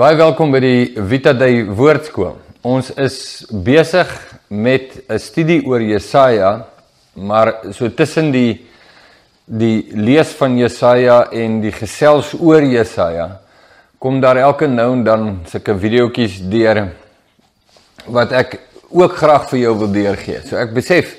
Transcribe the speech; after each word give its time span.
Baie 0.00 0.16
welkom 0.16 0.48
by 0.48 0.60
die 0.64 0.84
Vita 1.10 1.34
Day 1.36 1.58
Woordskool. 1.76 2.38
Ons 2.64 2.86
is 2.96 3.44
besig 3.52 4.08
met 4.48 4.94
'n 4.96 5.18
studie 5.18 5.60
oor 5.66 5.82
Jesaja, 5.82 6.64
maar 7.12 7.60
so 7.70 7.86
tussen 7.88 8.30
die 8.32 8.64
die 9.44 9.92
lees 9.92 10.32
van 10.38 10.56
Jesaja 10.56 11.28
en 11.30 11.60
die 11.60 11.72
gesels 11.72 12.32
oor 12.40 12.62
Jesaja 12.62 13.40
kom 13.98 14.20
daar 14.20 14.36
elke 14.36 14.66
nou 14.66 14.92
en 14.92 15.04
dan 15.04 15.40
sulke 15.44 15.76
videoetjies 15.78 16.48
deur 16.48 16.88
wat 18.06 18.32
ek 18.32 18.58
ook 18.88 19.12
graag 19.12 19.50
vir 19.50 19.58
jou 19.58 19.78
wil 19.78 19.92
deurgee. 19.92 20.40
So 20.46 20.56
ek 20.56 20.72
besef 20.72 21.14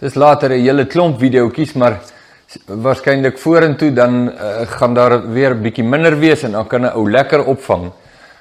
dis 0.00 0.14
later 0.14 0.50
'n 0.50 0.60
hele 0.60 0.84
klomp 0.84 1.18
videoetjies, 1.18 1.72
maar 1.74 2.00
waarskynlik 2.66 3.38
vorentoe 3.38 3.90
dan 3.90 4.28
uh, 4.28 4.66
gaan 4.66 4.94
daar 4.94 5.32
weer 5.32 5.54
bietjie 5.54 5.84
minder 5.84 6.18
wees 6.18 6.42
en 6.42 6.52
dan 6.52 6.66
kan 6.66 6.82
'n 6.82 6.92
ou 6.94 7.10
lekker 7.10 7.44
opvang. 7.44 7.90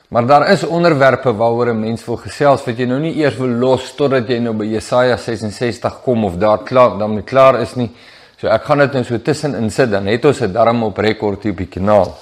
Maar 0.07 0.25
daar 0.25 0.49
is 0.49 0.63
onderwerpe 0.63 1.35
waaroor 1.35 1.67
'n 1.73 1.79
mens 1.79 2.05
wil 2.05 2.16
gesels 2.16 2.63
wat 2.66 2.77
jy 2.77 2.85
nou 2.85 2.99
nie 2.99 3.16
eers 3.16 3.35
wil 3.35 3.49
los 3.49 3.95
totdat 3.95 4.27
jy 4.27 4.39
nou 4.39 4.53
by 4.53 4.66
Jesaja 4.66 5.17
66 5.17 6.02
kom 6.02 6.25
of 6.25 6.38
daar 6.38 6.63
klaar 6.63 6.97
dan 6.97 7.13
met 7.13 7.25
klaar 7.25 7.59
is 7.61 7.75
nie. 7.75 7.91
So 8.38 8.47
ek 8.47 8.63
gaan 8.63 8.77
dit 8.77 8.93
nou 8.93 9.03
so 9.03 9.17
tussenin 9.17 9.70
sit 9.70 9.91
dan 9.91 10.05
het 10.05 10.25
ons 10.25 10.38
dit 10.38 10.53
darm 10.53 10.83
op 10.83 10.97
rekord 10.97 11.43
hier 11.43 11.52
op 11.52 11.57
die 11.57 11.67
kanaal. 11.67 12.16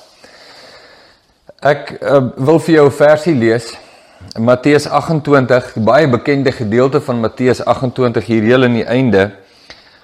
Ek 1.62 1.98
uh, 2.02 2.22
wil 2.36 2.60
vir 2.60 2.76
jou 2.76 2.86
'n 2.88 2.92
versie 2.92 3.36
lees. 3.36 3.78
Matteus 4.40 4.88
28, 4.88 5.74
baie 5.76 6.08
bekende 6.08 6.52
gedeelte 6.52 7.02
van 7.02 7.20
Matteus 7.20 7.66
28 7.66 8.26
hier 8.26 8.42
heel 8.42 8.64
aan 8.64 8.74
die 8.74 8.86
einde 8.86 9.32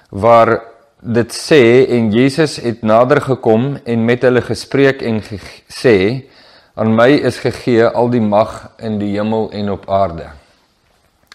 waar 0.09 0.61
dit 1.01 1.33
sê 1.33 1.88
en 1.89 2.11
Jesus 2.11 2.55
het 2.55 2.81
nader 2.81 3.21
gekom 3.21 3.79
en 3.83 4.05
met 4.05 4.21
hulle 4.21 4.41
gespreek 4.41 5.01
en 5.01 5.21
gesê 5.21 6.29
Aan 6.73 6.95
my 6.95 7.09
is 7.19 7.41
gegee 7.44 7.83
al 7.83 8.08
die 8.14 8.22
mag 8.23 8.69
in 8.80 8.95
die 9.02 9.11
hemel 9.17 9.50
en 9.52 9.73
op 9.73 9.89
aarde. 9.91 10.30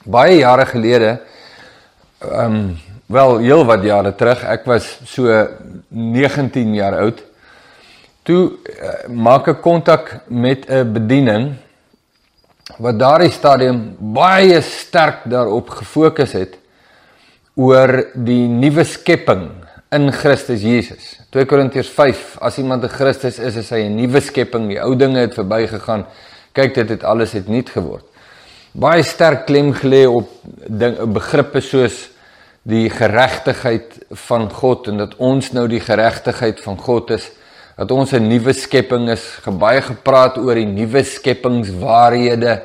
Baie 0.04 0.38
jare 0.38 0.64
gelede, 0.66 1.18
ehm 2.24 2.54
um, 2.54 2.76
wel 3.06 3.36
heel 3.38 3.64
wat 3.64 3.84
jare 3.86 4.10
terug, 4.18 4.40
ek 4.50 4.64
was 4.66 4.86
so 5.06 5.30
19 5.88 6.72
jaar 6.74 6.96
oud. 6.98 7.20
Toe 8.26 8.40
uh, 8.50 8.94
maak 9.12 9.46
ek 9.52 9.60
kontak 9.62 10.08
met 10.26 10.66
'n 10.66 10.92
bediening 10.92 11.54
wat 12.82 12.98
daardie 12.98 13.30
stadium 13.30 13.94
baie 14.00 14.60
sterk 14.60 15.22
daarop 15.30 15.68
gefokus 15.70 16.32
het 16.32 16.56
oor 17.54 18.10
die 18.14 18.48
nuwe 18.48 18.84
skepping 18.84 19.65
in 19.94 20.10
Christus 20.12 20.62
Jesus. 20.62 21.16
2 21.30 21.46
Korintiërs 21.46 21.88
5 21.88 22.36
as 22.42 22.58
iemand 22.58 22.82
in 22.82 22.90
Christus 22.90 23.38
is, 23.38 23.56
is 23.56 23.70
hy 23.70 23.86
'n 23.86 23.96
nuwe 23.96 24.20
skepping. 24.20 24.68
Die 24.68 24.80
ou 24.82 24.96
dinge 24.96 25.18
het 25.18 25.34
verbygegaan. 25.34 26.06
Kyk, 26.52 26.74
dit 26.74 26.88
het 26.88 27.04
alles 27.04 27.32
het 27.32 27.48
nuut 27.48 27.70
geword. 27.70 28.04
Baie 28.72 29.02
sterk 29.02 29.46
klem 29.46 29.72
gelê 29.72 30.06
op 30.06 30.28
ding 30.68 30.96
begrippe 31.12 31.60
soos 31.60 32.10
die 32.62 32.90
geregtigheid 32.90 33.94
van 34.10 34.50
God 34.50 34.88
en 34.88 34.98
dat 34.98 35.14
ons 35.16 35.52
nou 35.52 35.68
die 35.68 35.80
geregtigheid 35.80 36.60
van 36.60 36.78
God 36.78 37.10
is, 37.10 37.30
dat 37.76 37.90
ons 37.90 38.12
'n 38.12 38.28
nuwe 38.28 38.52
skepping 38.52 39.08
is. 39.10 39.38
Baie 39.46 39.80
gepraat 39.80 40.38
oor 40.38 40.54
die 40.54 40.66
nuwe 40.66 41.04
skepingswaarhede 41.04 42.62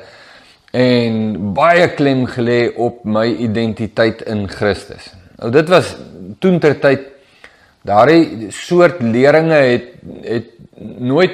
en 0.72 1.54
baie 1.54 1.88
klem 1.94 2.26
gelê 2.26 2.72
op 2.76 3.04
my 3.04 3.26
identiteit 3.26 4.22
in 4.22 4.48
Christus. 4.48 5.12
Nou 5.38 5.50
dit 5.50 5.68
was 5.68 5.96
toentertyd 6.38 7.11
daardie 7.82 8.50
soort 8.50 9.00
leringe 9.02 9.54
het 9.54 9.88
het 10.22 10.50
nooit 10.98 11.32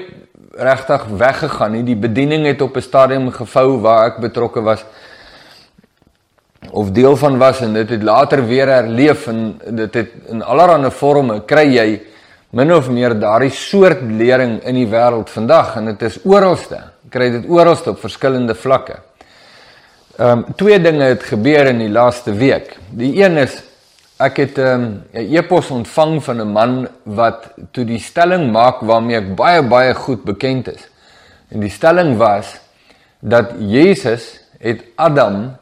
regtig 0.58 1.04
weggegaan 1.16 1.72
nie. 1.72 1.84
Die 1.84 1.96
bediening 1.96 2.46
het 2.46 2.62
op 2.62 2.76
'n 2.76 2.80
stadium 2.80 3.30
gevou 3.30 3.80
waar 3.80 4.06
ek 4.06 4.20
betrokke 4.20 4.60
was 4.60 4.84
of 6.70 6.90
deel 6.90 7.16
van 7.16 7.38
was 7.38 7.60
en 7.60 7.72
dit 7.72 7.88
het 7.88 8.02
later 8.02 8.46
weer 8.46 8.66
herleef 8.66 9.26
en 9.26 9.60
dit 9.70 9.94
het 9.94 10.10
in 10.28 10.42
allerlei 10.42 10.90
forme 10.90 11.40
kry 11.44 11.66
jy 11.74 12.00
min 12.50 12.72
of 12.72 12.88
meer 12.90 13.14
daardie 13.18 13.50
soort 13.50 14.02
lering 14.02 14.58
in 14.64 14.74
die 14.74 14.86
wêreld 14.88 15.30
vandag 15.30 15.76
en 15.76 15.84
dit 15.84 16.02
is 16.02 16.18
oralste. 16.24 16.80
Kry 17.08 17.30
dit 17.30 17.48
oralste 17.48 17.90
op 17.90 18.00
verskillende 18.00 18.54
vlakke. 18.54 18.98
Ehm 20.18 20.38
um, 20.38 20.44
twee 20.56 20.80
dinge 20.80 21.04
het 21.04 21.22
gebeur 21.22 21.66
in 21.66 21.78
die 21.78 21.90
laaste 21.90 22.32
week. 22.32 22.76
Die 22.90 23.22
een 23.22 23.36
is 23.36 23.62
Ek 24.18 24.36
het 24.42 24.58
ehm, 24.58 24.82
'n 24.82 25.02
um, 25.14 25.34
e-pos 25.38 25.70
ontvang 25.70 26.24
van 26.24 26.40
'n 26.40 26.52
man 26.52 26.88
wat 27.02 27.54
toe 27.70 27.84
die 27.84 28.00
stelling 28.02 28.50
maak 28.50 28.80
waarmee 28.80 29.16
ek 29.16 29.36
baie 29.36 29.62
baie 29.62 29.94
goed 29.94 30.24
bekend 30.24 30.68
is. 30.68 30.88
En 31.48 31.60
die 31.60 31.70
stelling 31.70 32.16
was 32.16 32.58
dat 33.20 33.54
Jesus 33.58 34.40
het 34.58 34.82
Adam 34.96 35.56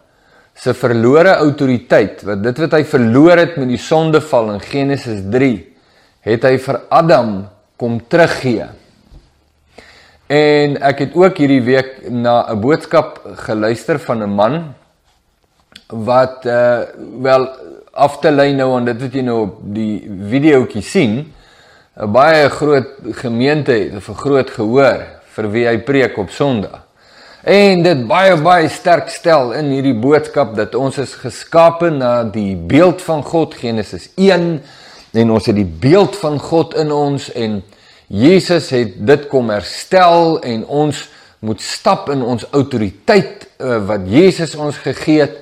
se 0.54 0.74
verlore 0.74 1.34
autoriteit, 1.36 2.22
wat 2.22 2.42
dit 2.42 2.58
wat 2.58 2.72
hy 2.72 2.84
verloor 2.84 3.36
het 3.36 3.56
met 3.56 3.68
die 3.68 3.80
sondeval 3.80 4.54
in 4.54 4.60
Genesis 4.60 5.20
3, 5.30 5.74
het 6.20 6.42
hy 6.42 6.58
vir 6.58 6.80
Adam 6.88 7.48
kom 7.76 8.00
teruggee. 8.08 8.64
En 10.26 10.80
ek 10.80 10.98
het 10.98 11.14
ook 11.14 11.36
hierdie 11.36 11.62
week 11.62 12.08
na 12.08 12.48
'n 12.48 12.60
boodskap 12.60 13.20
geluister 13.46 13.98
van 13.98 14.22
'n 14.22 14.34
man 14.34 14.74
wat 15.86 16.46
uh 16.46 16.82
wel 17.20 17.48
af 17.96 18.18
te 18.20 18.30
lei 18.30 18.52
nou 18.54 18.74
aan 18.76 18.86
dit 18.88 19.00
wat 19.02 19.14
jy 19.14 19.22
nou 19.24 19.38
op 19.46 19.60
die 19.74 20.04
videoetjie 20.30 20.82
sien, 20.82 21.14
'n 21.96 22.12
baie 22.12 22.48
groot 22.48 22.88
gemeente 23.22 23.72
het 23.72 23.96
of 23.96 24.08
'n 24.08 24.20
groot 24.20 24.50
gehoor 24.50 25.00
vir 25.34 25.50
wie 25.50 25.66
hy 25.66 25.78
preek 25.78 26.18
op 26.18 26.30
Sondag. 26.30 26.82
En 27.46 27.82
dit 27.82 28.06
baie 28.08 28.36
baie 28.42 28.68
sterk 28.68 29.08
stel 29.08 29.52
in 29.52 29.68
hierdie 29.70 29.94
boodskap 29.94 30.56
dat 30.56 30.74
ons 30.74 30.98
is 30.98 31.14
geskape 31.14 31.90
na 31.90 32.24
die 32.24 32.56
beeld 32.56 33.02
van 33.02 33.22
God 33.22 33.54
Genesis 33.54 34.08
1 34.16 34.62
en 35.12 35.30
ons 35.30 35.46
het 35.46 35.54
die 35.54 35.72
beeld 35.80 36.16
van 36.16 36.40
God 36.42 36.74
in 36.74 36.92
ons 36.92 37.28
en 37.32 37.62
Jesus 38.08 38.70
het 38.70 39.06
dit 39.06 39.28
kom 39.30 39.50
herstel 39.50 40.40
en 40.42 40.66
ons 40.66 41.08
moet 41.38 41.62
stap 41.62 42.10
in 42.10 42.22
ons 42.22 42.46
autoriteit 42.50 43.46
uh, 43.58 43.78
wat 43.86 44.10
Jesus 44.10 44.54
ons 44.58 44.76
gegee 44.82 45.20
het 45.20 45.38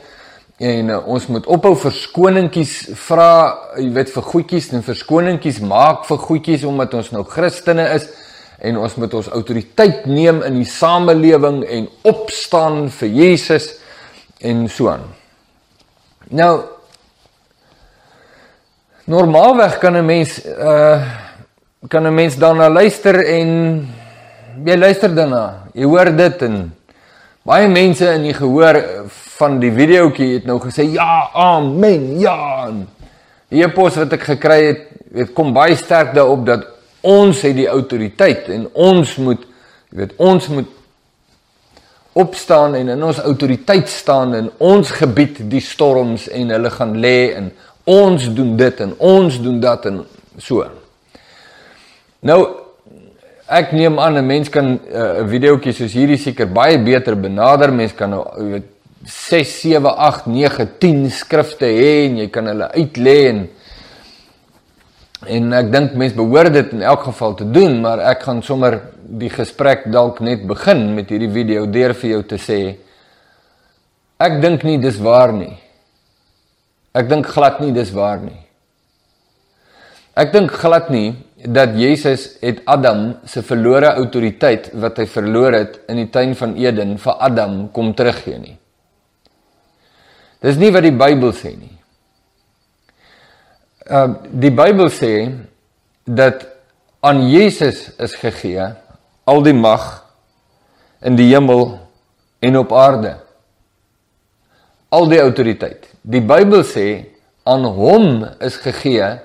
en 0.64 0.91
uh, 0.91 1.00
ons 1.10 1.26
moet 1.28 1.47
ophou 1.50 1.75
verskoningkies 1.76 2.75
vra, 3.06 3.30
jy 3.76 3.88
weet 3.97 4.12
vir 4.14 4.28
goedjies 4.30 4.70
en 4.72 4.84
verskoningkies 4.86 5.60
maak 5.66 6.06
vir 6.08 6.20
goedjies 6.22 6.64
omdat 6.69 6.94
ons 6.97 7.10
nou 7.12 7.25
Christene 7.28 7.88
is 7.97 8.06
en 8.64 8.78
ons 8.80 8.94
moet 9.00 9.16
ons 9.19 9.32
autoriteit 9.36 10.06
neem 10.08 10.41
in 10.47 10.60
die 10.60 10.69
samelewing 10.69 11.64
en 11.69 11.88
opstaan 12.08 12.86
vir 13.00 13.12
Jesus 13.12 13.75
en 14.44 14.64
so 14.72 14.88
aan. 14.92 15.04
Nou 16.32 16.54
normaalweg 19.04 19.78
kan 19.82 19.96
'n 19.96 20.06
mens 20.06 20.41
uh 20.46 21.02
kan 21.88 22.06
'n 22.06 22.14
mens 22.14 22.36
daarna 22.36 22.69
luister 22.69 23.14
en 23.20 23.88
jy 24.64 24.76
luister 24.76 25.14
daarna. 25.14 25.69
Jy 25.75 25.84
hoor 25.84 26.16
dit 26.16 26.42
en 26.42 26.72
baie 27.44 27.69
mense 27.69 28.06
in 28.16 28.22
die 28.25 28.34
gehoor 28.37 28.78
van 29.37 29.59
die 29.60 29.72
videoetjie 29.75 30.31
het 30.38 30.47
nou 30.49 30.56
gesê 30.62 30.87
ja, 30.88 31.28
amen, 31.37 32.15
ja. 32.22 32.71
Die 33.53 33.60
e-pos 33.62 33.99
wat 34.00 34.15
ek 34.16 34.25
gekry 34.31 34.60
het, 34.62 34.87
dit 35.15 35.34
kom 35.37 35.53
baie 35.55 35.77
sterk 35.77 36.15
daarop 36.16 36.47
dat 36.49 36.65
ons 37.05 37.43
het 37.44 37.56
die 37.59 37.69
autoriteit 37.69 38.49
en 38.55 38.65
ons 38.72 39.12
moet 39.21 39.44
jy 39.93 40.00
weet 40.00 40.16
ons 40.25 40.49
moet 40.50 40.72
opstaan 42.19 42.79
en 42.79 42.88
in 42.94 43.05
ons 43.05 43.20
autoriteit 43.26 43.93
staan 43.93 44.35
in 44.38 44.49
ons 44.62 44.90
gebied 44.97 45.43
die 45.50 45.62
storms 45.62 46.31
en 46.32 46.50
hulle 46.55 46.73
gaan 46.73 46.97
lê 47.02 47.35
en 47.37 47.52
ons 47.85 48.29
doen 48.35 48.56
dit 48.56 48.81
en 48.81 48.97
ons 48.99 49.40
doen 49.44 49.61
dat 49.61 49.85
en 49.90 50.00
so. 50.40 50.64
Nou 52.25 52.63
ek 53.54 53.72
neem 53.72 53.98
aan 53.98 54.18
'n 54.18 54.26
mens 54.26 54.48
kan 54.48 54.78
eh, 54.78 54.98
'n 54.98 55.24
uh, 55.24 55.28
videoetjie 55.30 55.72
soos 55.72 55.92
hierdie 55.92 56.18
seker 56.18 56.46
baie 56.46 56.78
beter 56.78 57.16
benader. 57.16 57.72
Mens 57.72 57.94
kan 57.94 58.10
nou 58.10 58.24
jy 58.38 58.50
weet 58.52 58.68
6 59.06 59.60
7 59.60 59.96
8 59.96 60.26
9 60.26 60.66
10 60.78 61.10
skrifte 61.10 61.66
hê 61.66 62.06
en 62.06 62.16
jy 62.18 62.28
kan 62.30 62.46
hulle 62.46 62.70
uitlê 62.72 63.18
en 63.28 63.48
en 65.28 65.52
ek 65.56 65.70
dink 65.72 65.94
mense 65.96 66.16
behoort 66.16 66.52
dit 66.52 66.72
in 66.76 66.82
elk 66.84 67.06
geval 67.08 67.34
te 67.38 67.46
doen 67.48 67.80
maar 67.80 68.02
ek 68.12 68.24
gaan 68.26 68.42
sommer 68.44 68.78
die 69.04 69.30
gesprek 69.32 69.86
dalk 69.92 70.20
net 70.24 70.46
begin 70.48 70.86
met 70.96 71.12
hierdie 71.12 71.32
video 71.32 71.66
deur 71.66 71.94
vir 72.00 72.10
jou 72.10 72.22
te 72.34 72.40
sê 72.40 72.60
ek 74.20 74.40
dink 74.42 74.64
nie 74.64 74.78
dis 74.80 74.98
waar 75.00 75.32
nie 75.32 75.52
ek 76.94 77.08
dink 77.08 77.28
glad 77.28 77.60
nie 77.60 77.72
dis 77.76 77.92
waar 77.92 78.20
nie 78.24 78.40
ek 80.16 80.32
dink 80.32 80.52
glad 80.60 80.90
nie 80.92 81.14
dat 81.44 81.76
Jesus 81.76 82.37
het 82.41 82.62
Adam 82.64 83.17
se 83.29 83.43
verlore 83.43 83.93
autoriteit 84.00 84.70
wat 84.73 84.99
hy 84.99 85.06
verloor 85.06 85.52
het 85.52 85.81
in 85.88 86.00
die 86.00 86.11
tuin 86.11 86.35
van 86.35 86.56
Eden 86.56 86.99
vir 86.99 87.19
Adam 87.20 87.67
kom 87.73 87.93
teruggee 87.94 88.38
nie 88.38 88.58
Dis 90.44 90.58
nie 90.61 90.69
wat 90.75 90.85
die 90.85 90.93
Bybel 90.93 91.32
sê 91.32 91.55
nie. 91.56 91.73
Uh, 93.88 94.20
die 94.29 94.52
Bybel 94.52 94.91
sê 94.93 95.12
dat 96.05 96.44
aan 97.05 97.23
Jesus 97.31 97.87
is 98.00 98.17
gegee 98.20 98.67
al 99.25 99.40
die 99.44 99.56
mag 99.56 100.05
in 101.05 101.17
die 101.17 101.31
hemel 101.31 101.79
en 102.44 102.61
op 102.61 102.75
aarde. 102.76 103.14
Al 104.93 105.08
die 105.08 105.20
autoriteit. 105.23 105.88
Die 106.05 106.20
Bybel 106.20 106.64
sê 106.69 106.88
aan 107.49 107.64
hom 107.64 108.26
is 108.44 108.61
gegee 108.61 109.17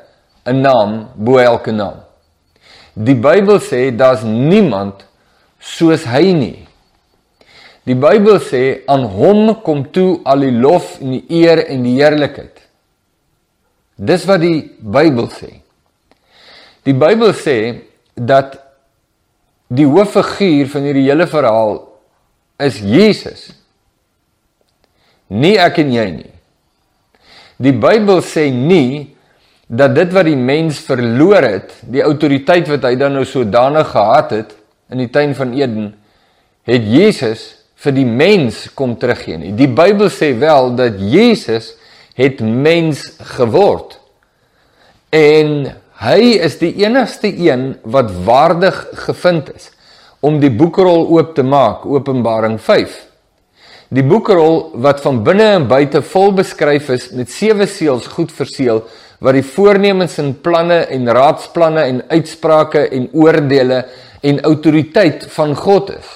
'n 0.48 0.62
naam 0.64 1.12
bo 1.16 1.38
elke 1.38 1.72
naam. 1.72 2.00
Die 3.00 3.16
Bybel 3.16 3.62
sê 3.64 3.90
daar's 3.96 4.26
niemand 4.28 5.06
soos 5.60 6.04
hy 6.10 6.34
nie. 6.36 6.58
Die 7.88 7.96
Bybel 7.96 8.42
sê 8.44 8.64
aan 8.92 9.06
hom 9.08 9.54
kom 9.64 9.86
toe 9.96 10.20
al 10.28 10.44
die 10.44 10.52
lof 10.52 10.98
en 11.00 11.16
die 11.16 11.24
eer 11.40 11.64
en 11.72 11.86
die 11.88 11.96
heerlikheid. 11.96 12.60
Dis 13.96 14.26
wat 14.28 14.44
die 14.44 14.68
Bybel 14.80 15.30
sê. 15.32 15.54
Die 16.84 16.96
Bybel 16.96 17.32
sê 17.36 17.58
dat 18.16 18.58
die 19.72 19.88
hooffiguur 19.88 20.68
van 20.74 20.88
hierdie 20.90 21.08
hele 21.08 21.28
verhaal 21.30 21.78
is 22.60 22.82
Jesus. 22.84 23.50
Nie 25.30 25.56
ek 25.62 25.80
en 25.86 25.94
jy 25.94 26.08
nie. 26.18 26.34
Die 27.60 27.76
Bybel 27.76 28.20
sê 28.26 28.50
nie 28.52 29.16
dat 29.70 29.94
dit 29.94 30.14
wat 30.14 30.26
die 30.26 30.38
mens 30.38 30.80
verloor 30.82 31.46
het, 31.46 31.74
die 31.86 32.02
autoriteit 32.02 32.68
wat 32.72 32.88
hy 32.88 32.96
dan 32.98 33.14
nou 33.20 33.26
sodanig 33.30 33.92
gehad 33.94 34.34
het 34.34 34.56
in 34.90 35.04
die 35.04 35.12
tuin 35.14 35.36
van 35.38 35.54
Eden, 35.54 35.92
het 36.66 36.86
Jesus 36.90 37.44
vir 37.80 37.94
die 37.96 38.08
mens 38.08 38.66
kom 38.76 38.96
teruggee 39.00 39.38
nie. 39.38 39.54
Die 39.54 39.70
Bybel 39.70 40.10
sê 40.12 40.32
wel 40.42 40.74
dat 40.78 40.98
Jesus 40.98 41.76
het 42.18 42.42
mens 42.42 43.06
geword. 43.38 44.00
En 45.14 45.70
hy 46.02 46.22
is 46.42 46.58
die 46.60 46.74
enigste 46.82 47.30
een 47.30 47.76
wat 47.84 48.10
waardig 48.26 48.82
gevind 49.06 49.54
is 49.54 49.70
om 50.20 50.42
die 50.42 50.52
boekrol 50.52 51.06
oop 51.14 51.36
te 51.38 51.46
maak, 51.48 51.86
Openbaring 51.88 52.58
5. 52.60 52.98
Die 53.96 54.04
boekrol 54.04 54.74
wat 54.84 55.00
van 55.02 55.22
binne 55.24 55.46
en 55.60 55.70
buite 55.70 56.02
vol 56.12 56.34
beskryf 56.42 56.90
is 56.94 57.08
met 57.16 57.32
sewe 57.32 57.70
seels 57.70 58.10
goed 58.18 58.34
verseël 58.36 58.84
wat 59.20 59.36
die 59.36 59.46
voornemens 59.46 60.18
en 60.22 60.34
planne 60.42 60.80
en 60.88 61.12
raadsplanne 61.16 61.84
en 61.84 62.02
uitsprake 62.08 62.88
en 62.88 63.10
oordeele 63.14 63.84
en 64.22 64.42
autoriteit 64.48 65.28
van 65.36 65.56
God 65.56 65.92
is. 65.98 66.10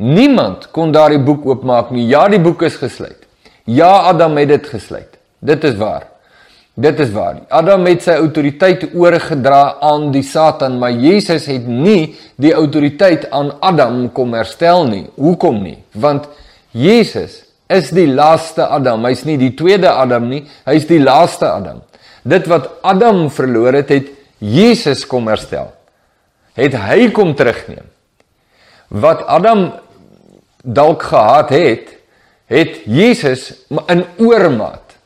Niemand 0.00 0.70
kon 0.72 0.92
daardie 0.92 1.20
boek 1.20 1.44
oopmaak 1.46 1.90
nie. 1.92 2.06
Ja, 2.08 2.24
die 2.28 2.40
boek 2.40 2.62
is 2.66 2.78
gesluit. 2.80 3.26
Ja, 3.68 3.90
Adam 4.10 4.38
het 4.40 4.48
dit 4.48 4.70
gesluit. 4.72 5.18
Dit 5.38 5.64
is 5.64 5.76
waar. 5.76 6.06
Dit 6.80 7.00
is 7.02 7.10
waar. 7.12 7.42
Adam 7.52 7.84
het 7.84 8.06
sy 8.06 8.14
autoriteit 8.16 8.86
oorgedra 8.94 9.76
aan 9.84 10.08
die 10.14 10.22
Satan, 10.24 10.78
maar 10.80 10.94
Jesus 10.96 11.44
het 11.50 11.66
nie 11.68 12.14
die 12.40 12.54
autoriteit 12.56 13.26
aan 13.30 13.52
Adam 13.60 14.06
kom 14.16 14.32
herstel 14.38 14.86
nie. 14.88 15.04
Hoekom 15.20 15.60
nie? 15.62 15.76
Want 15.92 16.30
Jesus 16.72 17.42
is 17.70 17.92
die 17.94 18.08
laaste 18.10 18.66
Adam. 18.66 19.04
Hy's 19.06 19.24
nie 19.28 19.38
die 19.40 19.52
tweede 19.56 19.92
Adam 19.92 20.28
nie. 20.30 20.42
Hy's 20.66 20.88
die 20.88 21.00
laaste 21.02 21.48
Adam. 21.50 21.82
Dit 22.22 22.48
wat 22.50 22.68
Adam 22.82 23.28
verloor 23.32 23.78
het, 23.78 23.92
het 23.94 24.10
Jesus 24.40 25.06
kom 25.08 25.28
herstel. 25.30 25.70
Het 26.58 26.74
hy 26.76 27.10
kom 27.14 27.34
terugneem. 27.38 27.86
Wat 28.90 29.22
Adam 29.30 29.68
dalk 30.64 31.06
gehad 31.08 31.52
het, 31.54 31.92
het 32.50 32.80
Jesus 32.90 33.52
in 33.86 34.04
oormaat. 34.18 34.96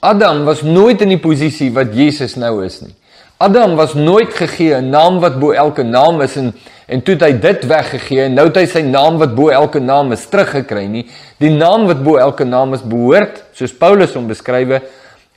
Adam 0.00 0.46
was 0.48 0.62
nooit 0.64 1.02
in 1.04 1.12
die 1.12 1.20
posisie 1.20 1.68
wat 1.76 1.92
Jesus 1.94 2.38
nou 2.40 2.62
is 2.64 2.80
nie. 2.80 2.94
Adam 3.40 3.76
was 3.76 3.94
nooit 3.94 4.32
gegee 4.36 4.74
'n 4.74 4.90
naam 4.90 5.20
wat 5.20 5.38
bo 5.40 5.52
elke 5.52 5.82
naam 5.82 6.20
is 6.20 6.36
en 6.36 6.54
en 6.90 7.02
toe 7.06 7.14
het 7.14 7.22
hy 7.22 7.34
dit 7.38 7.66
weggegee 7.70 8.24
en 8.26 8.34
nou 8.34 8.48
het 8.48 8.58
hy 8.58 8.64
sy 8.70 8.82
naam 8.82 9.20
wat 9.20 9.36
bo 9.36 9.52
elke 9.54 9.80
naam 9.82 10.10
is 10.16 10.26
teruggekry 10.30 10.88
nie. 10.90 11.04
Die 11.38 11.52
naam 11.54 11.86
wat 11.88 12.02
bo 12.02 12.18
elke 12.18 12.46
naam 12.48 12.74
is 12.74 12.82
behoort, 12.82 13.44
soos 13.54 13.74
Paulus 13.78 14.16
hom 14.18 14.26
beskrywe, 14.30 14.82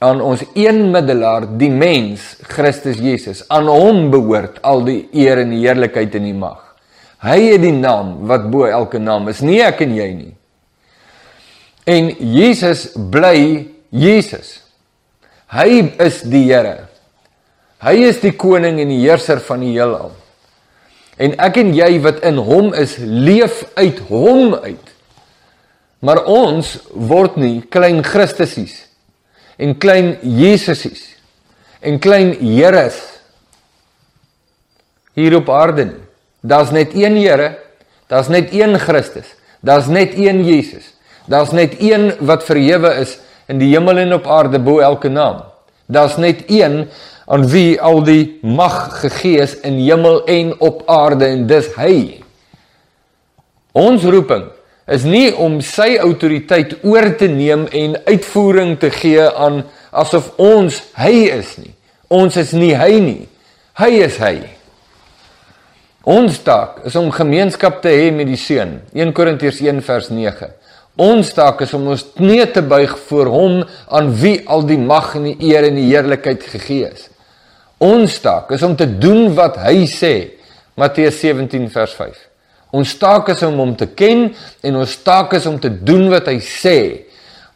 aan 0.03 0.19
ons 0.19 0.41
een 0.57 0.81
middelaar, 0.91 1.45
die 1.59 1.71
mens, 1.71 2.25
Christus 2.51 2.97
Jesus. 2.99 3.43
Aan 3.53 3.69
hom 3.71 4.09
behoort 4.11 4.57
al 4.65 4.83
die 4.87 5.03
eer 5.13 5.43
en 5.43 5.53
die 5.53 5.61
heerlikheid 5.63 6.17
en 6.19 6.25
die 6.27 6.35
mag. 6.35 6.73
Hy 7.23 7.37
het 7.53 7.61
die 7.63 7.75
naam 7.75 8.25
wat 8.27 8.49
bo 8.51 8.65
elke 8.67 8.99
naam 8.99 9.29
is, 9.31 9.43
nie 9.45 9.61
ek 9.63 9.85
en 9.85 9.93
jy 9.95 10.09
nie. 10.17 10.33
En 11.87 12.09
Jesus 12.33 12.89
bly 12.95 13.69
Jesus. 13.93 14.57
Hy 15.53 15.83
is 16.01 16.23
die 16.25 16.47
Here. 16.49 16.87
Hy 17.83 17.95
is 18.07 18.21
die 18.23 18.33
koning 18.39 18.79
en 18.81 18.91
die 18.91 19.01
heerser 19.03 19.43
van 19.43 19.61
die 19.61 19.73
heelal. 19.75 20.11
En 21.17 21.35
ek 21.37 21.59
en 21.61 21.73
jy 21.77 21.97
wat 22.01 22.23
in 22.25 22.39
hom 22.41 22.73
is, 22.73 22.97
leef 22.97 23.63
uit 23.77 23.99
hom 24.09 24.55
uit. 24.63 24.93
Maar 26.03 26.23
ons 26.27 26.75
word 26.91 27.37
nie 27.39 27.61
klein 27.71 28.01
Christusies 28.03 28.75
en 29.61 29.77
klein 29.79 30.17
Jesusies 30.21 31.05
en 31.83 31.99
klein 32.01 32.33
Heres 32.41 32.97
hier 35.13 35.37
op 35.37 35.51
aarde 35.53 35.85
nie. 35.91 36.01
Daar's 36.43 36.73
net 36.75 36.91
een 36.97 37.15
Here, 37.21 37.53
daar's 38.11 38.27
net 38.27 38.51
een 38.51 38.75
Christus, 38.79 39.29
daar's 39.61 39.87
net 39.87 40.17
een 40.17 40.43
Jesus. 40.43 40.89
Daar's 41.25 41.51
net 41.51 41.75
een 41.79 42.11
wat 42.19 42.43
verhewe 42.43 42.89
is 42.99 43.17
in 43.47 43.61
die 43.61 43.71
hemel 43.71 44.01
en 44.03 44.13
op 44.17 44.27
aarde 44.27 44.59
bo 44.59 44.79
elke 44.83 45.09
naam. 45.09 45.43
Daar's 45.85 46.17
net 46.17 46.43
een 46.47 46.89
aan 47.25 47.45
wie 47.51 47.79
al 47.81 48.01
die 48.03 48.39
mag 48.41 48.99
gegee 49.01 49.43
is 49.43 49.55
in 49.63 49.77
hemel 49.79 50.23
en 50.27 50.53
op 50.59 50.83
aarde 50.91 51.29
en 51.31 51.45
dis 51.47 51.69
hy. 51.77 51.97
Ons 53.73 54.03
roeping 54.03 54.49
is 54.91 55.05
nie 55.07 55.29
om 55.39 55.61
sy 55.63 55.95
autoriteit 56.03 56.75
oor 56.83 57.13
te 57.17 57.29
neem 57.31 57.67
en 57.71 57.95
uitvoering 58.09 58.75
te 58.79 58.91
gee 58.91 59.23
aan 59.23 59.63
asof 59.91 60.33
ons 60.41 60.81
hy 60.99 61.13
is 61.31 61.55
nie. 61.61 61.71
Ons 62.13 62.37
is 62.37 62.51
nie 62.53 62.73
hy 62.77 62.99
nie. 62.99 63.21
Hy 63.79 63.89
is 64.03 64.19
hy. 64.21 64.35
Ons 66.03 66.41
taak 66.43 66.81
is 66.85 66.97
om 66.99 67.07
gemeenskap 67.15 67.79
te 67.81 67.93
hê 67.95 68.11
met 68.11 68.27
die 68.27 68.37
Seun. 68.37 68.81
1 68.91 69.13
Korintiërs 69.15 69.61
1 69.63 69.79
vers 69.87 70.11
9. 70.11 70.51
Ons 70.99 71.31
taak 71.33 71.63
is 71.63 71.71
om 71.73 71.87
ons 71.95 72.03
knie 72.17 72.43
te 72.53 72.61
buig 72.61 72.91
voor 73.07 73.31
hom 73.31 73.55
aan 73.87 74.11
wie 74.19 74.35
al 74.45 74.67
die 74.67 74.77
mag 74.77 75.15
en 75.17 75.31
die 75.31 75.37
eer 75.49 75.69
en 75.69 75.79
die 75.79 75.87
heerlikheid 75.87 76.43
gegee 76.51 76.91
is. 76.91 77.07
Ons 77.77 78.19
taak 78.21 78.51
is 78.51 78.63
om 78.63 78.75
te 78.75 78.87
doen 78.99 79.33
wat 79.33 79.57
hy 79.57 79.85
sê. 79.89 80.13
Matteus 80.75 81.19
17 81.21 81.69
vers 81.69 81.93
5. 81.93 82.19
Ons 82.73 82.95
taak 82.97 83.29
is 83.29 83.43
om 83.45 83.59
hom 83.61 83.75
te 83.77 83.87
ken 83.93 84.31
en 84.65 84.77
ons 84.81 84.93
taak 85.05 85.35
is 85.37 85.45
om 85.45 85.59
te 85.61 85.69
doen 85.69 86.07
wat 86.09 86.29
hy 86.31 86.39
sê. 86.41 86.77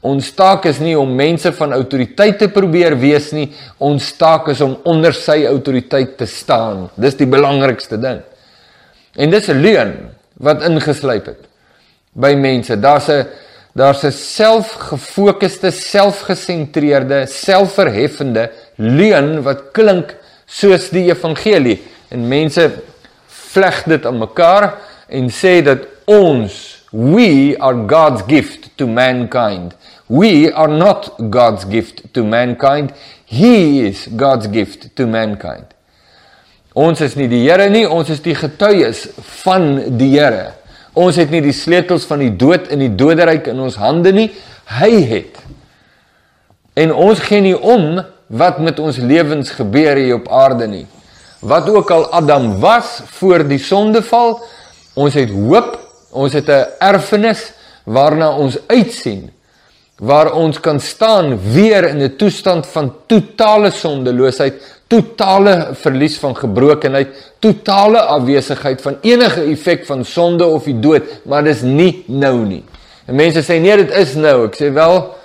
Ons 0.05 0.29
taak 0.37 0.67
is 0.69 0.77
nie 0.79 0.93
om 0.97 1.09
mense 1.17 1.49
van 1.57 1.73
autoriteit 1.73 2.37
te 2.37 2.49
probeer 2.53 2.95
wees 3.01 3.31
nie. 3.33 3.47
Ons 3.81 4.11
taak 4.19 4.51
is 4.53 4.61
om 4.61 4.75
onder 4.85 5.15
sy 5.17 5.41
autoriteit 5.49 6.13
te 6.19 6.27
staan. 6.29 6.85
Dis 6.95 7.17
die 7.17 7.29
belangrikste 7.29 7.97
ding. 7.97 8.21
En 9.17 9.29
dis 9.33 9.49
'n 9.49 9.61
leuen 9.61 9.93
wat 10.37 10.61
ingesluip 10.61 11.25
het 11.25 11.41
by 12.13 12.35
mense. 12.35 12.79
Daar's 12.79 13.09
'n 13.09 13.25
daar's 13.77 14.03
'n 14.03 14.11
selfgefokusde, 14.11 15.71
selfgesentreerde, 15.71 17.25
selfverheffende 17.25 18.49
leuen 18.75 19.43
wat 19.43 19.71
klink 19.71 20.15
soos 20.45 20.89
die 20.89 21.09
evangelie. 21.11 21.81
En 22.09 22.27
mense 22.27 22.71
vleg 23.27 23.83
dit 23.83 24.05
aan 24.05 24.17
mekaar 24.17 24.73
en 25.07 25.29
sê 25.29 25.61
dat 25.61 25.85
ons 26.05 26.77
we 26.91 27.55
are 27.59 27.83
God's 27.87 28.23
gift 28.27 28.69
to 28.75 28.87
mankind. 28.87 29.75
We 30.07 30.51
are 30.53 30.71
not 30.71 31.13
God's 31.29 31.65
gift 31.69 32.01
to 32.13 32.23
mankind. 32.23 32.91
He 33.25 33.85
is 33.87 34.07
God's 34.15 34.47
gift 34.51 34.95
to 34.95 35.05
mankind. 35.07 35.75
Ons 36.73 37.01
is 37.01 37.15
nie 37.15 37.27
die 37.27 37.49
Here 37.49 37.69
nie, 37.69 37.87
ons 37.89 38.09
is 38.09 38.21
die 38.21 38.35
getuies 38.35 39.07
van 39.43 39.97
die 39.97 40.13
Here. 40.13 40.56
Ons 40.97 41.19
het 41.21 41.29
nie 41.29 41.43
die 41.45 41.53
sleutels 41.53 42.07
van 42.09 42.23
die 42.23 42.33
dood 42.33 42.71
in 42.73 42.81
die 42.81 42.93
doderyk 42.97 43.51
in 43.51 43.59
ons 43.61 43.77
hande 43.77 44.13
nie, 44.15 44.31
hy 44.79 44.91
het. 45.11 45.37
En 46.77 46.93
ons 46.93 47.21
gee 47.21 47.41
nie 47.45 47.57
om 47.57 48.01
wat 48.27 48.59
met 48.59 48.79
ons 48.81 48.97
lewens 48.97 49.53
gebeur 49.55 49.97
hier 49.97 50.17
op 50.17 50.29
aarde 50.33 50.67
nie. 50.67 50.85
Wat 51.45 51.69
ook 51.69 51.91
al 51.93 52.07
Adam 52.17 52.57
was 52.59 52.97
voor 53.19 53.45
die 53.47 53.61
sondeval, 53.61 54.39
ons 54.97 55.13
het 55.13 55.29
hoop, 55.29 55.77
ons 56.11 56.33
het 56.33 56.49
'n 56.49 56.65
erfenis 56.81 57.51
waarna 57.85 58.33
ons 58.35 58.57
uitsien 58.67 59.29
waar 59.97 60.31
ons 60.33 60.59
kan 60.59 60.79
staan 60.79 61.37
weer 61.53 61.89
in 61.89 62.01
'n 62.01 62.15
toestand 62.15 62.67
van 62.67 62.93
totale 63.05 63.71
sondeloosheid, 63.71 64.53
totale 64.87 65.69
verlies 65.73 66.17
van 66.17 66.35
gebrokenheid, 66.35 67.07
totale 67.39 67.99
afwesigheid 67.99 68.81
van 68.81 68.97
enige 69.01 69.41
effek 69.41 69.85
van 69.85 70.05
sonde 70.05 70.45
of 70.45 70.63
die 70.63 70.79
dood, 70.79 71.03
maar 71.25 71.43
dis 71.43 71.61
nie 71.61 72.03
nou 72.07 72.45
nie. 72.45 72.63
En 73.05 73.15
mense 73.15 73.41
sê 73.41 73.59
nee, 73.59 73.77
dit 73.77 73.91
is 73.91 74.15
nou. 74.15 74.45
Ek 74.45 74.55
sê 74.55 74.71
wel, 74.73 75.15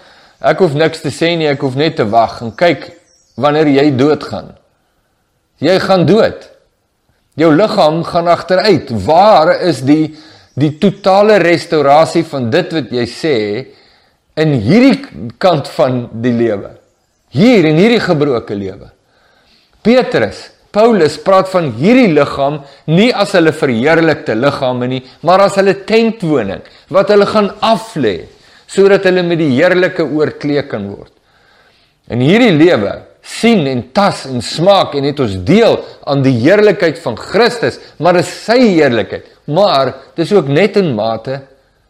ek 0.40 0.58
hoef 0.58 0.74
niks 0.74 1.00
te 1.00 1.10
sê 1.10 1.36
nie, 1.36 1.48
ek 1.50 1.60
hoef 1.60 1.74
net 1.74 1.96
te 1.96 2.08
wag 2.08 2.40
en 2.40 2.54
kyk 2.54 2.90
wanneer 3.36 3.66
jy 3.66 3.96
doodgaan. 3.96 4.54
Jy 5.58 5.78
gaan 5.80 6.06
dood. 6.06 6.48
Jou 7.34 7.52
liggaam 7.54 8.04
gaan 8.04 8.28
agteruit. 8.28 8.90
Waar 9.04 9.60
is 9.60 9.82
die 9.86 10.14
die 10.54 10.74
totale 10.76 11.38
restaurasie 11.40 12.24
van 12.28 12.50
dit 12.50 12.72
wat 12.72 12.90
jy 12.92 13.06
sê 13.08 13.36
in 14.40 14.54
hierdie 14.64 15.32
kant 15.42 15.68
van 15.76 16.06
die 16.24 16.32
lewe. 16.32 16.76
Hier 17.32 17.68
in 17.68 17.78
hierdie 17.80 18.00
gebroke 18.00 18.56
lewe. 18.56 18.90
Petrus, 19.82 20.50
Paulus 20.72 21.18
praat 21.20 21.50
van 21.52 21.68
hierdie 21.76 22.12
liggaam 22.16 22.62
nie 22.88 23.10
as 23.12 23.34
hulle 23.36 23.52
verheerlikte 23.52 24.36
liggame 24.38 24.88
nie, 24.88 25.02
maar 25.20 25.44
as 25.44 25.58
hulle 25.60 25.74
tentwoning 25.88 26.62
wat 26.92 27.12
hulle 27.12 27.28
gaan 27.28 27.50
aflê 27.60 28.22
sodat 28.72 29.04
hulle 29.04 29.24
met 29.26 29.40
die 29.42 29.50
heerlike 29.52 30.04
oorklee 30.06 30.62
kan 30.64 30.86
word. 30.88 31.12
In 32.08 32.22
hierdie 32.24 32.54
lewe 32.56 32.94
sien 33.22 33.66
en 33.70 33.84
tas 33.94 34.24
en 34.26 34.40
smaak 34.42 34.96
en 34.98 35.04
het 35.06 35.20
ons 35.22 35.34
deel 35.46 35.76
aan 36.08 36.24
die 36.24 36.34
heerlikheid 36.40 36.98
van 37.04 37.18
Christus, 37.20 37.78
maar 38.02 38.16
dis 38.18 38.32
sy 38.46 38.58
heerlikheid. 38.62 39.28
Maar 39.52 39.92
dis 40.16 40.32
ook 40.32 40.48
net 40.48 40.78
in 40.80 40.94
mate. 40.96 41.42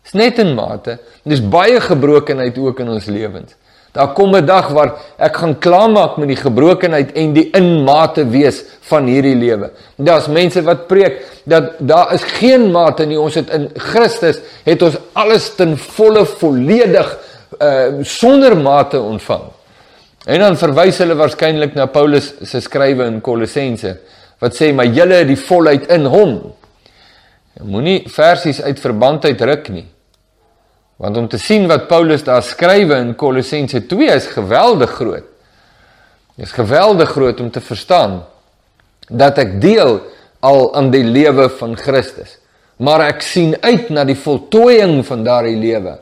Dis 0.03 0.13
net 0.19 0.39
in 0.39 0.55
mate. 0.55 0.99
Dis 1.23 1.41
baie 1.41 1.81
gebrokenheid 1.81 2.59
ook 2.59 2.81
in 2.81 2.89
ons 2.89 3.07
lewens. 3.07 3.55
Daar 3.93 4.15
kom 4.17 4.35
'n 4.35 4.47
dag 4.47 4.69
waar 4.69 4.95
ek 5.19 5.37
gaan 5.37 5.59
klaarmaak 5.59 6.17
met 6.17 6.29
die 6.29 6.37
gebrokenheid 6.37 7.13
en 7.13 7.33
die 7.33 7.51
inmate 7.51 8.25
wees 8.29 8.65
van 8.81 9.05
hierdie 9.07 9.37
lewe. 9.37 9.71
Daar's 9.97 10.29
mense 10.29 10.63
wat 10.63 10.87
preek 10.87 11.43
dat 11.45 11.73
daar 11.79 12.13
is 12.15 12.23
geen 12.23 12.71
mate 12.71 13.05
nie. 13.05 13.21
Ons 13.21 13.35
het 13.35 13.51
in 13.51 13.71
Christus 13.77 14.39
het 14.65 14.83
ons 14.83 14.97
alles 15.13 15.55
ten 15.55 15.79
volle 15.79 16.25
volledig 16.27 17.19
uh 17.61 18.03
sonder 18.03 18.57
mate 18.57 19.01
ontvang. 19.01 19.43
En 20.27 20.39
dan 20.41 20.57
verwys 20.57 20.99
hulle 20.99 21.15
waarskynlik 21.15 21.75
na 21.75 21.87
Paulus 21.87 22.33
se 22.43 22.61
skrywe 22.61 23.05
in 23.05 23.21
Kolossense 23.21 23.97
wat 24.39 24.55
sê 24.55 24.73
maar 24.75 24.87
julle 24.87 25.15
het 25.15 25.29
die 25.29 25.37
volheid 25.37 25.87
in 25.87 26.05
hom. 26.05 26.53
Moenie 27.63 28.09
versies 28.09 28.63
uit 28.63 28.81
verband 28.81 29.25
uitruk 29.25 29.69
nie. 29.69 29.92
Want 31.03 31.17
om 31.19 31.29
te 31.29 31.39
sien 31.39 31.67
wat 31.67 31.89
Paulus 31.91 32.23
daar 32.23 32.45
skrywe 32.47 33.01
in 33.03 33.17
Kolossense 33.19 33.81
2 33.91 34.13
is 34.15 34.29
geweldig 34.31 34.91
groot. 35.01 35.27
Dit 36.37 36.47
is 36.47 36.55
geweldig 36.55 37.11
groot 37.11 37.41
om 37.43 37.51
te 37.51 37.61
verstaan 37.61 38.21
dat 39.09 39.41
ek 39.43 39.57
deel 39.61 39.99
al 40.47 40.63
aan 40.79 40.93
die 40.95 41.03
lewe 41.03 41.49
van 41.59 41.75
Christus. 41.79 42.39
Maar 42.79 43.09
ek 43.09 43.27
sien 43.27 43.57
uit 43.61 43.91
na 43.91 44.05
die 44.07 44.17
voltooiing 44.19 45.03
van 45.07 45.25
daardie 45.27 45.59
lewe. 45.59 45.97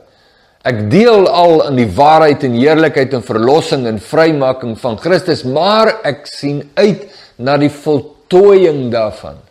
Ek 0.61 0.83
deel 0.93 1.25
al 1.25 1.63
in 1.71 1.79
die 1.81 1.89
waarheid 1.97 2.45
en 2.45 2.59
heerlikheid 2.59 3.15
en 3.17 3.25
verlossing 3.25 3.87
en 3.89 3.97
vrymaking 3.97 4.75
van 4.79 4.99
Christus, 5.01 5.41
maar 5.43 5.95
ek 6.05 6.29
sien 6.29 6.61
uit 6.77 7.07
na 7.41 7.57
die 7.57 7.71
voltooiing 7.73 8.91
daarvan. 8.93 9.41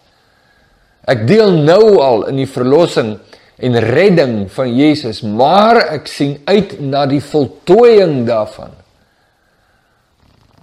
Ek 1.11 1.27
deel 1.27 1.59
nou 1.59 1.99
al 1.99 2.29
in 2.31 2.39
die 2.39 2.51
verlossing 2.51 3.17
en 3.61 3.79
redding 3.85 4.37
van 4.53 4.71
Jesus, 4.73 5.21
maar 5.23 5.83
ek 5.97 6.09
sien 6.09 6.39
uit 6.49 6.79
na 6.81 7.05
die 7.09 7.21
voltooiing 7.21 8.23
daarvan. 8.29 8.73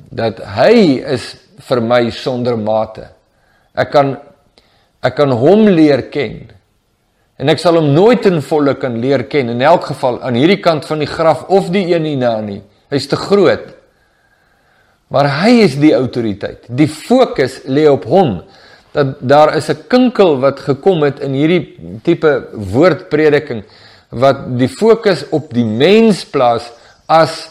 Dat 0.09 0.41
hy 0.57 0.97
is 1.15 1.35
vir 1.67 1.81
my 1.83 2.07
sonder 2.15 2.57
mate. 2.57 3.09
Ek 3.77 3.91
kan 3.93 4.15
ek 5.05 5.13
kan 5.19 5.31
hom 5.37 5.67
leer 5.69 6.07
ken. 6.11 6.47
En 7.37 7.51
ek 7.53 7.61
sal 7.61 7.77
hom 7.77 7.91
nooit 7.93 8.25
in 8.25 8.41
volle 8.41 8.73
kan 8.81 8.97
leer 8.99 9.27
ken 9.29 9.53
in 9.53 9.61
elk 9.61 9.91
geval 9.91 10.17
aan 10.25 10.39
hierdie 10.39 10.59
kant 10.63 10.87
van 10.89 11.03
die 11.03 11.09
graf 11.09 11.45
of 11.53 11.69
die 11.71 11.85
een 11.93 12.07
hierna 12.09 12.39
nie. 12.41 12.63
Hy's 12.89 13.05
te 13.07 13.19
groot. 13.19 13.75
Maar 15.13 15.29
hy 15.43 15.51
is 15.63 15.77
die 15.79 15.93
autoriteit. 15.95 16.65
Die 16.67 16.89
fokus 16.91 17.61
lê 17.69 17.85
op 17.87 18.07
hom 18.09 18.41
dat 18.91 19.17
daar 19.19 19.55
is 19.55 19.69
'n 19.69 19.87
kinkel 19.87 20.39
wat 20.39 20.59
gekom 20.59 21.03
het 21.03 21.19
in 21.19 21.33
hierdie 21.33 21.75
tipe 22.03 22.47
woordprediking 22.53 23.63
wat 24.09 24.57
die 24.57 24.69
fokus 24.69 25.25
op 25.29 25.53
die 25.53 25.65
mens 25.65 26.25
plaas 26.25 26.71
as 27.05 27.49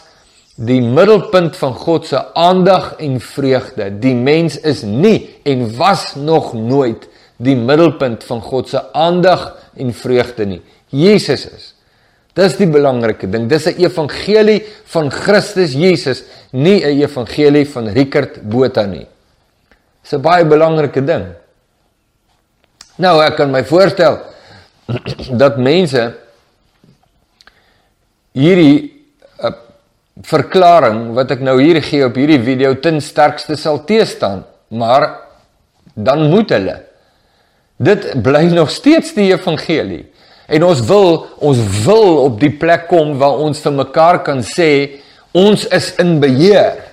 die 0.57 0.81
middelpunt 0.81 1.55
van 1.55 1.73
God 1.73 2.07
se 2.07 2.33
aandag 2.33 2.95
en 2.97 3.19
vreugde. 3.21 3.91
Die 3.99 4.15
mens 4.15 4.57
is 4.59 4.81
nie 4.81 5.29
en 5.45 5.75
was 5.77 6.15
nog 6.15 6.53
nooit 6.53 7.07
die 7.37 7.55
middelpunt 7.55 8.23
van 8.23 8.41
God 8.41 8.69
se 8.69 8.81
aandag 8.93 9.55
en 9.77 9.93
vreugde 9.93 10.45
nie. 10.45 10.61
Jesus 10.89 11.45
is. 11.45 11.73
Dis 12.33 12.57
die 12.57 12.69
belangrike 12.69 13.29
ding. 13.29 13.47
Dis 13.49 13.65
'n 13.65 13.77
evangelie 13.81 14.63
van 14.85 15.11
Christus 15.11 15.73
Jesus, 15.73 16.23
nie 16.51 16.83
'n 16.83 17.01
evangelie 17.01 17.65
van 17.65 17.87
Rickert 17.87 18.41
Botha 18.41 18.85
nie. 18.85 19.07
Dis 20.07 20.15
'n 20.15 20.23
baie 20.23 20.45
belangrike 20.47 21.03
ding. 21.03 21.25
Nou 22.95 23.19
ek 23.19 23.35
kan 23.35 23.51
my 23.51 23.63
voorstel 23.67 24.21
dat 25.41 25.57
mense 25.59 26.13
hierdie 28.31 29.03
uh, 29.43 29.51
verklaring 30.23 31.11
wat 31.17 31.35
ek 31.35 31.43
nou 31.43 31.57
hier 31.59 31.81
gee 31.83 32.05
op 32.07 32.15
hierdie 32.15 32.39
video 32.39 32.77
ten 32.79 33.01
sterkste 33.03 33.59
sal 33.59 33.83
teestaan, 33.83 34.45
maar 34.71 35.27
dan 35.93 36.29
moet 36.31 36.55
hulle 36.55 36.77
dit 37.75 38.07
bly 38.23 38.47
nog 38.61 38.71
steeds 38.71 39.11
die 39.11 39.33
evangelie. 39.33 40.05
En 40.47 40.63
ons 40.63 40.87
wil 40.87 41.27
ons 41.43 41.59
wil 41.83 42.23
op 42.29 42.39
die 42.39 42.53
plek 42.55 42.87
kom 42.87 43.17
waar 43.19 43.43
ons 43.43 43.59
vir 43.59 43.75
mekaar 43.75 44.23
kan 44.23 44.39
sê 44.39 45.03
ons 45.35 45.67
is 45.67 45.91
in 45.99 46.21
beheer. 46.23 46.86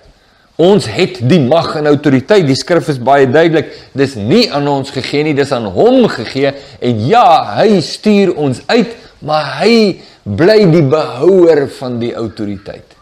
Ons 0.57 0.87
het 0.87 1.19
die 1.27 1.41
mag 1.43 1.73
en 1.81 1.89
autoriteit. 1.91 2.47
Die 2.47 2.59
skrif 2.59 2.89
is 2.93 3.01
baie 3.03 3.27
duidelik. 3.27 3.73
Dis 3.97 4.15
nie 4.15 4.47
aan 4.55 4.69
ons 4.71 4.93
gegee 4.95 5.27
nie, 5.27 5.35
dis 5.35 5.53
aan 5.53 5.67
hom 5.75 6.07
gegee. 6.13 6.55
En 6.79 7.07
ja, 7.09 7.27
hy 7.59 7.81
stuur 7.83 8.37
ons 8.39 8.61
uit, 8.71 8.93
maar 9.27 9.57
hy 9.65 9.77
bly 10.23 10.61
die 10.71 10.85
behouer 10.87 11.67
van 11.81 11.99
die 11.99 12.13
autoriteit. 12.15 12.95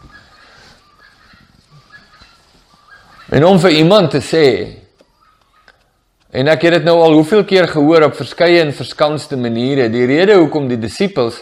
En 3.33 3.45
om 3.45 3.59
vir 3.61 3.79
iemand 3.79 4.11
te 4.13 4.21
sê 4.21 4.47
en 6.33 6.49
ek 6.49 6.65
het 6.65 6.79
dit 6.79 6.85
nou 6.87 6.95
al 6.97 7.13
hoeveel 7.13 7.43
keer 7.45 7.67
gehoor 7.69 8.07
op 8.07 8.15
verskeie 8.17 8.63
en 8.63 8.73
verskanste 8.73 9.37
maniere, 9.37 9.85
die 9.93 10.05
rede 10.09 10.39
hoekom 10.39 10.65
die 10.69 10.79
disippels 10.81 11.37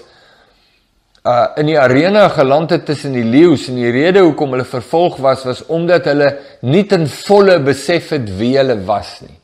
uh 1.22 1.54
in 1.62 1.68
die 1.70 1.78
arena 1.80 2.28
geland 2.34 2.72
het 2.74 2.86
tussen 2.86 3.14
die 3.14 3.26
leeu's 3.26 3.68
en 3.70 3.78
die 3.78 3.92
rede 3.94 4.24
hoekom 4.26 4.56
hulle 4.56 4.66
vervolg 4.66 5.20
was 5.22 5.44
was 5.46 5.62
omdat 5.70 6.08
hulle 6.10 6.32
nie 6.66 6.84
ten 6.90 7.06
volle 7.08 7.60
besef 7.62 8.10
het 8.16 8.30
wie 8.40 8.56
hulle 8.58 8.80
was 8.86 9.20
nie. 9.22 9.38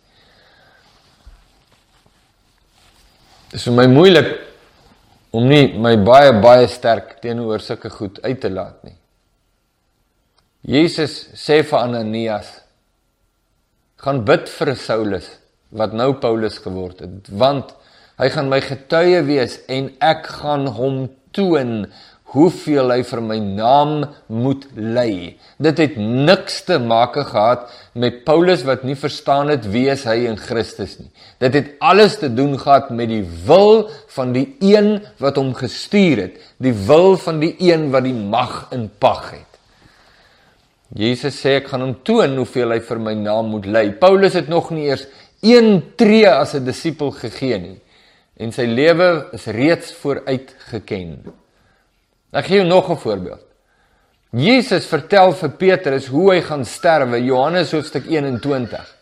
Dit 3.51 3.59
is 3.61 3.67
vir 3.69 3.77
my 3.77 3.85
moeilik 3.91 4.31
om 5.37 5.45
nie 5.45 5.77
my 5.77 5.93
baie 6.01 6.33
baie 6.41 6.65
sterk 6.71 7.19
teenoor 7.21 7.61
sulke 7.61 7.91
goed 7.93 8.23
uit 8.25 8.39
te 8.41 8.49
laat 8.49 8.81
nie. 8.87 8.97
Jesus 10.67 11.27
sê 11.37 11.61
vir 11.61 11.79
Ananias 11.79 12.49
gaan 14.01 14.23
bid 14.25 14.49
vir 14.49 14.73
Saulus 14.81 15.29
wat 15.77 15.93
nou 15.93 16.15
Paulus 16.17 16.57
geword 16.63 17.05
het 17.05 17.29
want 17.29 17.75
hy 18.17 18.31
gaan 18.33 18.49
my 18.49 18.63
getuie 18.65 19.21
wees 19.29 19.59
en 19.69 19.91
ek 20.01 20.25
gaan 20.39 20.65
hom 20.73 21.03
toon 21.37 21.85
hoeveel 22.33 22.91
hy 22.91 23.03
vir 23.07 23.21
my 23.23 23.37
naam 23.39 23.93
moet 24.27 24.65
ly. 24.75 25.37
Dit 25.63 25.79
het 25.79 25.95
niks 25.97 26.59
te 26.67 26.75
maak 26.81 27.15
gehad 27.15 27.69
met 27.95 28.23
Paulus 28.27 28.65
wat 28.67 28.83
nie 28.87 28.97
verstaan 28.99 29.53
het 29.53 29.67
wie 29.71 29.85
is 29.93 30.03
hy 30.07 30.25
in 30.27 30.35
Christus 30.39 30.97
nie. 30.99 31.07
Dit 31.39 31.55
het 31.55 31.69
alles 31.79 32.17
te 32.19 32.29
doen 32.33 32.57
gehad 32.59 32.91
met 32.91 33.09
die 33.13 33.23
wil 33.47 33.87
van 34.17 34.35
die 34.35 34.49
een 34.59 34.97
wat 35.23 35.39
hom 35.39 35.53
gestuur 35.55 36.25
het, 36.25 36.41
die 36.59 36.75
wil 36.87 37.15
van 37.21 37.39
die 37.43 37.53
een 37.63 37.87
wat 37.95 38.03
die 38.09 38.17
mag 38.17 38.65
in 38.75 38.89
pag 38.99 39.31
het. 39.37 39.43
Jesus 40.97 41.39
sê 41.39 41.57
ek 41.61 41.71
gaan 41.71 41.83
hom 41.83 41.95
toon 42.07 42.35
hoeveel 42.39 42.75
hy 42.75 42.81
vir 42.83 43.03
my 43.03 43.15
naam 43.23 43.53
moet 43.55 43.67
ly. 43.71 43.87
Paulus 43.99 44.35
het 44.35 44.51
nog 44.51 44.71
nie 44.75 44.89
eers 44.91 45.07
een 45.43 45.93
tree 45.95 46.27
as 46.27 46.55
'n 46.55 46.65
disipel 46.65 47.11
gegee 47.11 47.59
nie 47.59 47.77
en 48.37 48.53
sy 48.53 48.67
lewe 48.69 49.09
is 49.33 49.47
reeds 49.53 49.93
vooruit 50.01 50.53
geken. 50.69 51.17
Ek 52.37 52.45
gee 52.45 52.61
jou 52.61 52.67
nog 52.67 52.89
'n 52.89 52.97
voorbeeld. 52.97 53.45
Jesus 54.31 54.85
vertel 54.85 55.31
vir 55.33 55.49
Petrus 55.49 56.07
hoe 56.07 56.33
hy 56.33 56.41
gaan 56.41 56.65
sterwe, 56.65 57.23
Johannes 57.23 57.71
hoofstuk 57.71 58.05
21. 58.05 58.95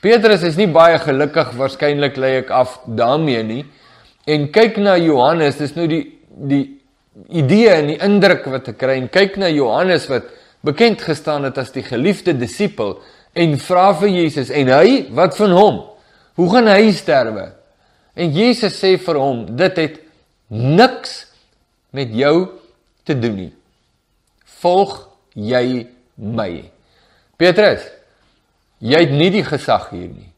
Petrus 0.00 0.42
is 0.42 0.56
nie 0.56 0.66
baie 0.66 0.98
gelukkig 0.98 1.52
waarskynlik 1.52 2.16
lê 2.16 2.38
ek 2.38 2.50
af 2.50 2.80
daarmee 2.86 3.42
nie. 3.42 3.64
En 4.26 4.50
kyk 4.50 4.76
na 4.76 4.96
Johannes, 4.96 5.56
dis 5.56 5.74
nou 5.74 5.86
die 5.86 6.10
die 6.34 6.80
idee 7.30 7.68
en 7.68 7.86
die 7.86 7.98
indruk 8.02 8.44
wat 8.50 8.68
ek 8.68 8.78
kry 8.78 8.96
en 8.98 9.08
kyk 9.08 9.36
na 9.36 9.48
Johannes 9.48 10.08
wat 10.10 10.24
bekend 10.66 11.02
gestaan 11.02 11.44
het 11.44 11.58
as 11.58 11.70
die 11.70 11.84
geliefde 11.86 12.32
disipel 12.34 12.96
en 13.34 13.58
vra 13.58 13.92
vir 14.00 14.08
Jesus 14.08 14.50
en 14.50 14.68
hy, 14.68 15.06
wat 15.14 15.36
van 15.36 15.54
hom? 15.54 15.80
Hoe 16.34 16.48
gaan 16.50 16.66
hy 16.72 16.90
sterwe? 16.90 17.52
En 18.14 18.30
Jesus 18.30 18.76
sê 18.78 18.94
vir 19.00 19.18
hom, 19.18 19.44
dit 19.58 19.78
het 19.82 19.98
niks 20.48 21.24
met 21.94 22.12
jou 22.14 22.36
te 23.06 23.16
doen 23.18 23.36
nie. 23.38 23.52
Volg 24.62 24.96
jy 25.34 25.86
my. 26.16 26.50
Petrus, 27.40 27.86
jy 28.78 29.00
het 29.06 29.14
nie 29.14 29.30
die 29.34 29.44
gesag 29.46 29.90
hier 29.92 30.10
nie. 30.10 30.30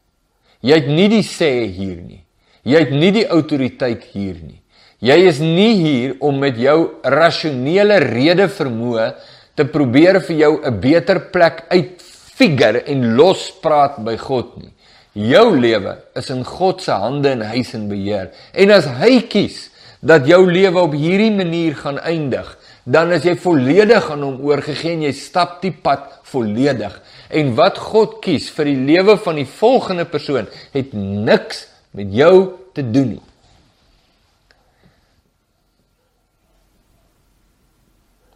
Jy 0.65 0.79
het 0.81 0.89
nie 0.89 1.09
die 1.11 1.25
sê 1.25 1.51
hier 1.69 1.99
nie. 2.01 2.23
Jy 2.67 2.81
het 2.81 2.93
nie 2.95 3.11
die 3.15 3.27
autoriteit 3.31 4.07
hier 4.11 4.39
nie. 4.41 4.59
Jy 4.99 5.17
is 5.29 5.39
nie 5.39 5.73
hier 5.77 6.15
om 6.25 6.39
met 6.41 6.57
jou 6.57 6.77
rasionele 7.05 7.99
rede 8.01 8.47
vermoë 8.49 9.11
te 9.57 9.65
probeer 9.69 10.19
vir 10.25 10.35
jou 10.37 10.53
'n 10.65 10.79
beter 10.81 11.19
plek 11.31 11.65
uitfigure 11.69 12.81
en 12.85 13.15
lospraat 13.15 14.03
by 14.03 14.17
God 14.17 14.57
nie. 14.57 14.73
Jou 15.17 15.55
lewe 15.57 15.95
is 16.19 16.29
in 16.29 16.43
God 16.45 16.83
se 16.85 16.93
hande 16.93 17.31
en 17.33 17.41
hy 17.41 17.63
in 17.73 17.87
beheer. 17.89 18.29
En 18.53 18.73
as 18.75 18.85
hy 18.99 19.23
kies 19.25 19.63
dat 20.05 20.27
jou 20.29 20.43
lewe 20.45 20.77
op 20.77 20.93
hierdie 20.93 21.33
manier 21.33 21.73
gaan 21.79 21.97
eindig, 21.97 22.51
dan 22.85 23.09
is 23.15 23.25
jy 23.25 23.33
volledig 23.41 24.11
aan 24.13 24.21
hom 24.23 24.37
oorgegee 24.45 24.93
en 24.93 25.07
jy 25.07 25.13
stap 25.17 25.57
die 25.63 25.73
pad 25.73 26.19
volledig. 26.29 26.93
En 27.33 27.55
wat 27.57 27.79
God 27.81 28.19
kies 28.21 28.51
vir 28.53 28.69
die 28.69 28.77
lewe 28.91 29.17
van 29.23 29.39
die 29.41 29.47
volgende 29.49 30.05
persoon 30.05 30.45
het 30.75 30.93
niks 30.93 31.65
met 31.97 32.13
jou 32.13 32.35
te 32.77 32.85
doen 32.85 33.15
nie. 33.15 33.23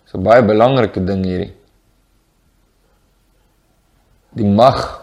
So 0.09 0.19
baie 0.19 0.43
belangrike 0.43 1.03
ding 1.05 1.21
hierdie. 1.23 1.53
Die 4.35 4.49
mag 4.49 5.00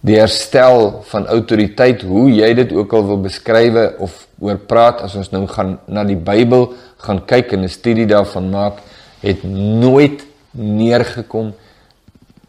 die 0.00 0.18
herstel 0.18 1.00
van 1.10 1.26
autoriteit 1.26 2.04
hoe 2.06 2.28
jy 2.30 2.52
dit 2.54 2.72
ook 2.72 2.92
al 2.94 3.06
wil 3.06 3.22
beskrywe 3.24 3.96
of 4.04 4.26
oor 4.38 4.58
praat 4.70 5.02
as 5.02 5.16
ons 5.18 5.32
nou 5.32 5.42
gaan 5.50 5.78
na 5.90 6.04
die 6.06 6.18
Bybel 6.18 6.68
gaan 7.02 7.24
kyk 7.26 7.52
en 7.52 7.64
'n 7.64 7.68
studie 7.68 8.06
daarvan 8.06 8.50
maak 8.50 8.78
het 9.20 9.42
nooit 9.42 10.22
neergekom 10.50 11.54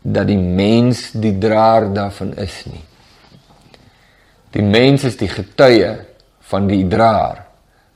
dat 0.02 0.28
die 0.28 0.38
mens 0.38 1.12
die 1.12 1.38
draer 1.38 1.94
daarvan 1.94 2.34
is 2.38 2.66
nie. 2.66 2.84
Die 4.52 4.64
mens 4.64 5.04
is 5.04 5.18
die 5.18 5.28
getuie 5.28 5.98
van 6.40 6.68
die 6.68 6.88
draer 6.88 7.46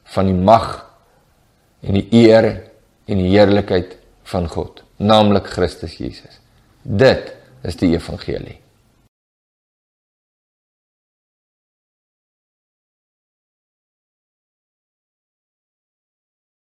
van 0.03 0.25
die 0.25 0.33
mag 0.33 0.85
en 1.81 1.93
die 1.93 2.07
eer 2.11 2.63
en 3.05 3.17
die 3.17 3.29
heerlikheid 3.29 3.97
van 4.23 4.47
God 4.47 4.83
naamlik 4.97 5.45
Christus 5.45 5.97
Jesus. 5.97 6.39
Dit 6.81 7.35
is 7.61 7.75
die 7.75 7.93
evangelie 7.93 8.62